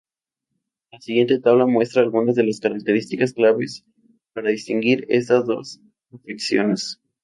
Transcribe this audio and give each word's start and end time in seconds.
La 0.91 0.99
siguiente 0.99 1.39
tabla 1.39 1.67
muestra 1.67 2.01
algunas 2.01 2.33
de 2.33 2.43
las 2.43 2.59
características 2.59 3.33
claves 3.33 3.85
para 4.33 4.49
distinguir 4.49 5.05
estas 5.09 5.45
dos 5.45 5.79
afecciones. 6.11 6.99